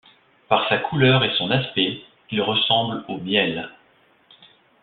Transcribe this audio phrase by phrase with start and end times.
[0.49, 2.01] Par sa couleur et son aspect,
[2.31, 3.69] il ressemble au miel.